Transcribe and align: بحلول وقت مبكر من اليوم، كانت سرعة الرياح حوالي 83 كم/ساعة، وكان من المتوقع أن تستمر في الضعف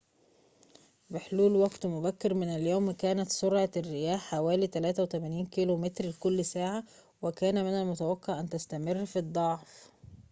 بحلول 1.09 1.55
وقت 1.55 1.85
مبكر 1.85 2.33
من 2.33 2.49
اليوم، 2.55 2.91
كانت 2.91 3.31
سرعة 3.31 3.69
الرياح 3.77 4.21
حوالي 4.31 4.67
83 4.67 5.45
كم/ساعة، 6.19 6.83
وكان 7.21 7.63
من 7.65 7.73
المتوقع 7.81 8.39
أن 8.39 8.49
تستمر 8.49 9.05
في 9.05 9.19
الضعف 9.19 9.91